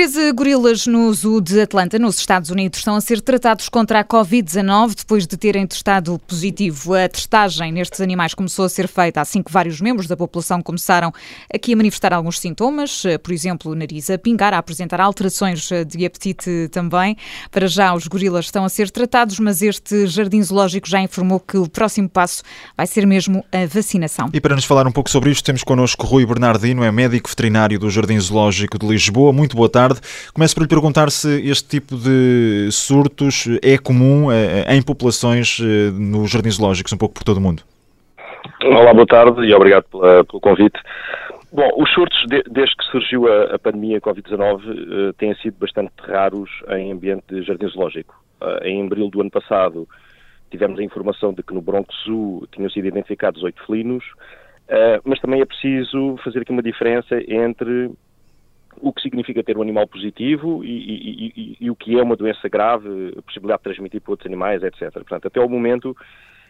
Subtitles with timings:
[0.00, 4.04] 13 gorilas no zoo de Atlanta, nos Estados Unidos, estão a ser tratados contra a
[4.04, 6.94] Covid-19 depois de terem testado positivo.
[6.94, 11.12] A testagem nestes animais começou a ser feita assim que vários membros da população começaram
[11.52, 16.06] aqui a manifestar alguns sintomas, por exemplo, o nariz a pingar, a apresentar alterações de
[16.06, 17.14] apetite também.
[17.50, 21.58] Para já, os gorilas estão a ser tratados, mas este jardim zoológico já informou que
[21.58, 22.42] o próximo passo
[22.74, 24.30] vai ser mesmo a vacinação.
[24.32, 27.78] E para nos falar um pouco sobre isto, temos connosco Rui Bernardino, é médico veterinário
[27.78, 29.30] do Jardim Zoológico de Lisboa.
[29.30, 29.89] Muito boa tarde.
[30.32, 35.90] Começo por lhe perguntar se este tipo de surtos é comum eh, em populações eh,
[35.92, 37.62] nos jardins zoológicos, um pouco por todo o mundo.
[38.64, 40.78] Olá, boa tarde e obrigado pela, pelo convite.
[41.52, 45.92] Bom, os surtos, de, desde que surgiu a, a pandemia Covid-19, uh, têm sido bastante
[45.98, 48.22] raros em ambiente de jardim zoológico.
[48.40, 49.88] Uh, em abril do ano passado,
[50.50, 54.04] tivemos a informação de que no Bronx Zoo tinham sido identificados oito felinos,
[54.68, 57.90] uh, mas também é preciso fazer aqui uma diferença entre
[58.80, 62.16] o que significa ter um animal positivo e, e, e, e, o que é uma
[62.16, 64.92] doença grave, a possibilidade de transmitir para outros animais, etc.
[64.92, 65.96] Portanto, até ao momento,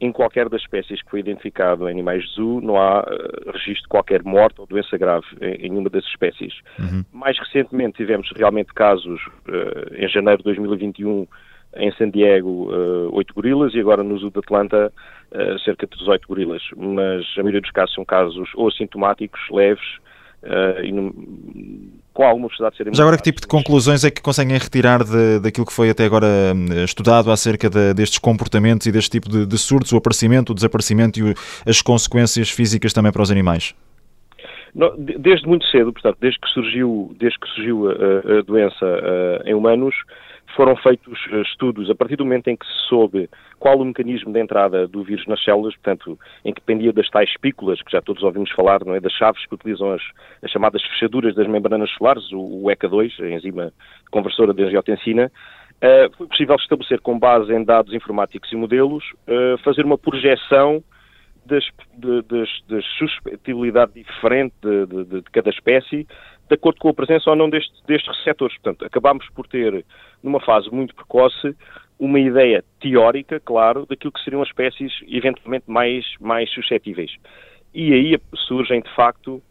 [0.00, 3.82] em qualquer das espécies que foi identificado em animais de zoo, não há uh, registro
[3.82, 6.54] de qualquer morte ou doença grave em, nenhuma das espécies.
[6.78, 7.04] Uhum.
[7.12, 11.26] Mais recentemente tivemos realmente casos, uh, em janeiro de 2021,
[11.76, 14.92] em San Diego, uh, 8 gorilas e agora no Zoo de Atlanta,
[15.64, 16.62] cerca de 18 gorilas.
[16.76, 19.98] Mas a maioria dos casos são casos ou assintomáticos, leves,
[20.44, 21.12] uh, e no,
[22.12, 22.94] com alguma possibilidade de serem.
[22.94, 26.04] Já agora, que tipo de conclusões é que conseguem retirar de, daquilo que foi até
[26.04, 30.50] agora hum, estudado acerca de, destes comportamentos e deste tipo de, de surtos, o aparecimento,
[30.50, 31.34] o desaparecimento e o,
[31.66, 33.74] as consequências físicas também para os animais?
[34.96, 39.54] desde muito cedo, portanto, desde que surgiu, desde que surgiu a, a doença a, em
[39.54, 39.94] humanos,
[40.54, 44.32] foram feitos eh, estudos a partir do momento em que se soube qual o mecanismo
[44.32, 48.00] de entrada do vírus nas células, portanto, em que dependia das tais espículas, que já
[48.00, 49.00] todos ouvimos falar, não é?
[49.00, 50.02] das chaves que utilizam as,
[50.42, 53.72] as chamadas fechaduras das membranas solares, o, o ECA2, a enzima
[54.10, 55.30] conversora de angiotensina,
[55.82, 60.82] uh, foi possível estabelecer, com base em dados informáticos e modelos, uh, fazer uma projeção
[61.46, 61.64] das,
[62.68, 66.06] das suscetibilidade diferente de, de, de, cada espécie,
[66.48, 68.56] de acordo com a presença ou não deste, destes receptores.
[68.58, 69.84] Portanto, acabámos por ter,
[70.22, 71.56] numa fase muito precoce,
[71.98, 77.12] uma ideia teórica, claro, daquilo que seriam as espécies eventualmente mais, mais suscetíveis.
[77.74, 79.42] E aí surgem, de facto,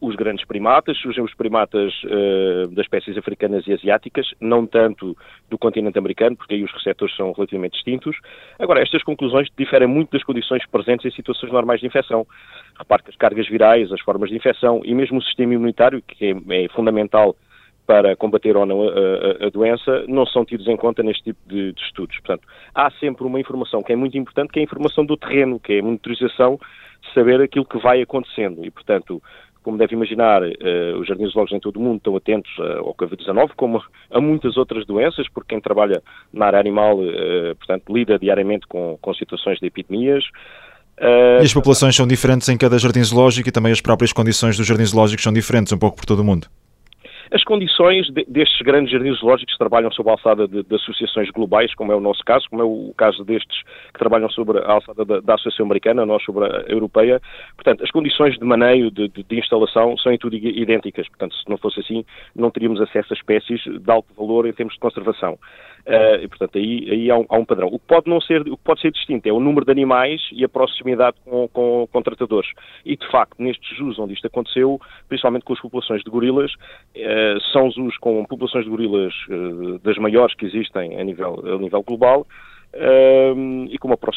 [0.00, 5.16] os grandes primatas, surgem os primatas uh, das espécies africanas e asiáticas, não tanto
[5.48, 8.16] do continente americano, porque aí os receptores são relativamente distintos.
[8.58, 12.26] Agora, estas conclusões diferem muito das condições presentes em situações normais de infecção.
[12.78, 16.26] Repare que as cargas virais, as formas de infecção e mesmo o sistema imunitário, que
[16.26, 17.36] é, é fundamental
[17.86, 21.40] para combater ou não a, a, a, doença, não são tidos em conta neste tipo
[21.46, 22.16] de, de, estudos.
[22.16, 25.60] Portanto, há sempre uma informação que é muito importante, que é a informação do terreno,
[25.60, 26.58] que é a monitorização,
[27.12, 28.64] saber aquilo que vai acontecendo.
[28.64, 29.22] E, portanto,
[29.64, 33.50] como deve imaginar, uh, os jardins zoológicos em todo o mundo estão atentos ao Covid-19,
[33.56, 36.02] como a muitas outras doenças, porque quem trabalha
[36.32, 40.22] na área animal, uh, portanto, lida diariamente com, com situações de epidemias.
[41.00, 44.56] Uh, e as populações são diferentes em cada jardim zoológico e também as próprias condições
[44.56, 46.46] dos jardins zoológicos são diferentes um pouco por todo o mundo?
[47.34, 51.28] As condições de, destes grandes jardins zoológicos que trabalham sob a alçada de, de, associações
[51.30, 53.60] globais, como é o nosso caso, como é o caso destes
[53.92, 57.20] que trabalham sobre a alçada da, da Associação Americana, nós sobre a Europeia,
[57.56, 61.08] portanto, as condições de maneio, de, de, de, instalação, são em tudo idênticas.
[61.08, 62.04] Portanto, se não fosse assim,
[62.36, 65.36] não teríamos acesso a espécies de alto valor em termos de conservação.
[65.86, 67.68] Uh, e, portanto, aí, aí há, um, há, um, padrão.
[67.68, 70.20] O que pode não ser, o que pode ser distinto é o número de animais
[70.32, 72.50] e a proximidade com, com, com tratadores.
[72.86, 77.40] E, de facto, nestes zoos onde isto aconteceu, principalmente com as populações de gorilas, uh,
[77.52, 81.82] são zoos com populações de gorilas uh, das maiores que existem a nível, a nível
[81.82, 82.26] global,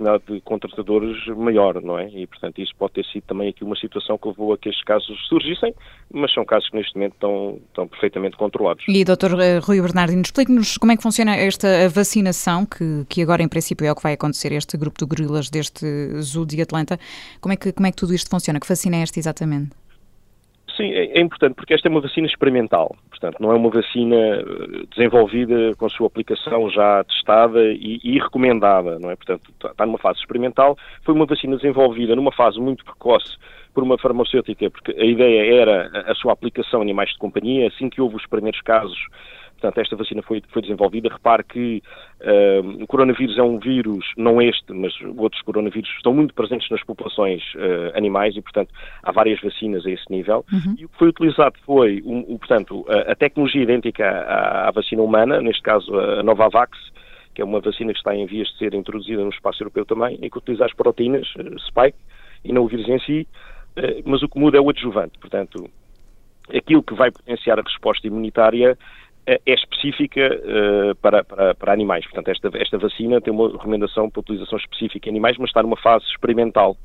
[0.00, 2.08] proximidade de contratadores maior, não é?
[2.08, 4.84] E, portanto, isso pode ter sido também aqui uma situação que levou a que estes
[4.84, 5.74] casos surgissem,
[6.12, 8.84] mas são casos que neste momento estão, estão perfeitamente controlados.
[8.88, 13.42] E, doutor eh, Rui Bernardino, explique-nos como é que funciona esta vacinação, que, que agora,
[13.42, 15.86] em princípio, é o que vai acontecer, este grupo de gorilas deste
[16.20, 16.98] zoo de Atlanta.
[17.40, 18.58] Como é que, como é que tudo isto funciona?
[18.58, 19.70] Que vacina é esta exatamente?
[20.80, 24.16] Sim, é, é importante porque esta é uma vacina experimental, portanto não é uma vacina
[24.16, 29.16] eh, desenvolvida com a sua aplicação já testada e, e recomendada, não é?
[29.16, 33.36] Portanto está numa fase experimental, foi uma vacina desenvolvida numa fase muito precoce
[33.74, 37.90] por uma farmacêutica, porque a ideia era a sua aplicação em animais de companhia, assim
[37.90, 38.98] que houve os primeiros casos
[39.60, 41.10] Portanto, esta vacina foi, foi desenvolvida.
[41.10, 41.82] Repare que
[42.22, 46.82] uh, o coronavírus é um vírus, não este, mas outros coronavírus estão muito presentes nas
[46.82, 48.72] populações uh, animais e, portanto,
[49.02, 50.46] há várias vacinas a esse nível.
[50.50, 50.76] Uhum.
[50.78, 55.02] E o que foi utilizado foi, um, portanto, a, a, tecnologia idêntica à, à, vacina
[55.02, 56.78] humana, neste caso a Novavax,
[57.34, 60.18] que é uma vacina que está em vias de ser introduzida no espaço europeu também,
[60.22, 61.98] e que utiliza as proteínas, uh, spike,
[62.42, 63.28] e não o vírus em si,
[64.06, 65.18] mas o que muda é o adjuvante.
[65.18, 65.70] Portanto,
[66.56, 68.76] aquilo que vai potenciar a resposta imunitária
[69.26, 72.04] é específica uh, para, para, para, animais.
[72.04, 75.76] Portanto, esta, esta vacina tem uma recomendação para utilização específica em animais, mas está numa
[75.76, 76.76] fase experimental.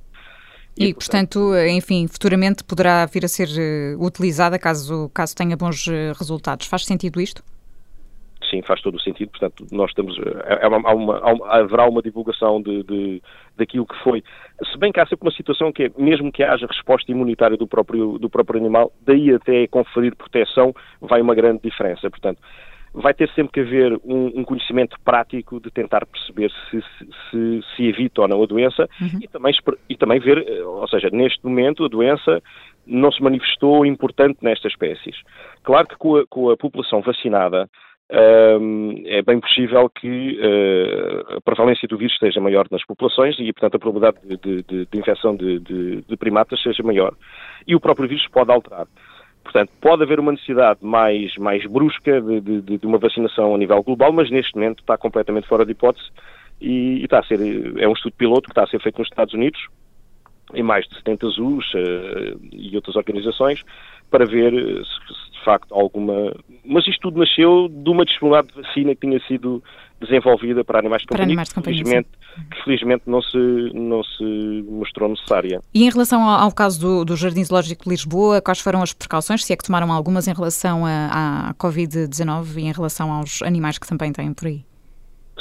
[0.78, 5.88] E, e portanto, enfim, futuramente poderá vir a ser uh, utilizada caso, caso tenha bons
[5.88, 6.68] uh, resultados.
[6.68, 7.42] Faz sentido isto?
[8.50, 9.30] Sim, faz todo o sentido.
[9.30, 10.18] Portanto, nós estamos.
[10.46, 13.22] É, é uma, há uma, há uma, haverá uma divulgação de, de,
[13.58, 14.24] daquilo que foi.
[14.72, 17.68] Se bem que há sempre uma situação que é, mesmo que haja resposta imunitária do
[17.68, 22.10] próprio, do próprio animal, daí até conferir proteção, vai uma grande diferença.
[22.10, 22.40] Portanto,
[22.96, 27.62] vai ter sempre que haver um, um conhecimento prático de tentar perceber se se, se,
[27.76, 29.20] se evita ou não a doença uhum.
[29.22, 29.54] e, também,
[29.90, 32.42] e também ver, eh, ou seja, neste momento a doença
[32.88, 35.16] não se manifestou importante nestas espécies.
[35.64, 37.70] Claro que com a, com a população vacinada
[38.10, 43.76] é bem possível que uh, a prevalência do vírus esteja maior nas populações e, portanto,
[43.76, 47.16] a probabilidade de, de, de infecção de, de, primatas seja maior.
[47.66, 48.88] E o próprio vírus pode alterar.
[49.44, 54.30] Portanto, pode haver uma necessidade mais, mais brusca de, uma vacinação a nível global, mas
[54.30, 56.10] neste momento está completamente fora de hipótese
[56.62, 57.40] e, e está a ser,
[57.80, 59.60] é um estudo piloto que está a ser feito nos Estados Unidos,
[60.54, 63.62] em mais de 70 ZUS uh, e outras organizações,
[64.10, 66.34] para ver se, facto alguma.
[66.66, 69.64] Mas isto tudo nasceu de uma disponibilidade de vacina que tinha sido
[70.02, 72.10] desenvolvida para animais de companhia, animais de companhia que, felizmente,
[72.52, 75.62] que felizmente não se, não se mostrou necessária.
[75.74, 78.94] E em relação ao, ao caso do, do, Jardim Zoológico de Lisboa, quais foram as
[78.94, 83.78] precauções, se é que tomaram algumas em relação à Covid-19 e em relação aos animais
[83.78, 84.66] que também têm por aí?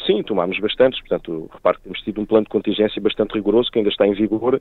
[0.07, 3.79] Sim, tomámos bastantes, portanto, repare que temos tido um plano de contingência bastante rigoroso, que
[3.79, 4.61] ainda está em vigor,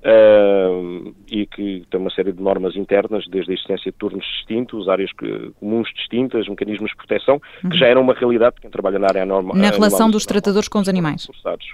[0.00, 4.88] uh, e que tem uma série de normas internas, desde a existência de turnos distintos,
[4.88, 7.70] áreas que, comuns distintas, mecanismos de proteção, uhum.
[7.70, 9.56] que já eram uma realidade de quem trabalha na área normal.
[9.56, 11.26] Na relação dos tratadores com os animais?
[11.26, 11.66] Reforçados.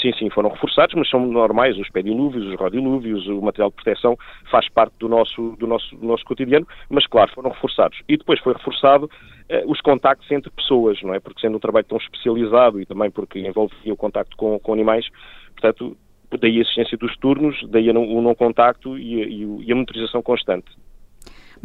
[0.00, 4.18] Sim, sim, foram reforçados, mas são normais, os pedilúvios, os rodilúvios, o material de proteção
[4.50, 8.02] faz parte do nosso, do nosso, do nosso cotidiano, mas claro, foram reforçados.
[8.06, 9.08] E depois foi reforçado
[9.48, 11.20] eh, os contactos entre pessoas, não é?
[11.20, 15.06] Porque sendo um trabalho tão especializado e também porque envolvia o contacto com, com animais,
[15.52, 15.96] portanto,
[16.40, 20.70] daí a existência dos turnos, daí o não contacto e, e, e a monitorização constante.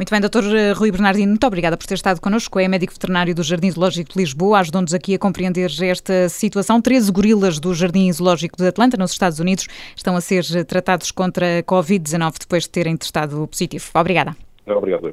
[0.00, 2.58] Muito bem, doutor eh, Rui Bernardino, muito obrigada por ter estado connosco.
[2.58, 6.80] É médico veterinário do Jardim Zoológico de Lisboa, ajudou-nos aqui a compreender esta situação.
[6.80, 11.58] 13 gorilas do Jardim Zoológico de Atlanta, nos Estados Unidos, estão a ser tratados contra
[11.58, 13.84] a Covid-19 depois de terem testado positivo.
[13.94, 14.34] Obrigada.
[14.66, 15.12] Obrigado.